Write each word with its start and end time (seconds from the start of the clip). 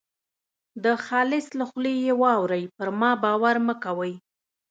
د 0.83 0.85
خالص 1.05 1.47
له 1.59 1.65
خولې 1.69 1.93
یې 2.05 2.13
واورۍ 2.21 2.63
پر 2.77 2.87
ما 2.99 3.11
باور 3.23 3.55
مه 3.67 3.75
کوئ. 3.83 4.13